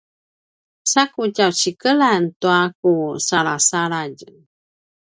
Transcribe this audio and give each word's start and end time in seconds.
sa 0.91 1.03
ku 1.13 1.23
tjaucikelan 1.35 2.23
tua 2.41 2.59
ku 2.79 2.93
salasaladj 3.27 4.19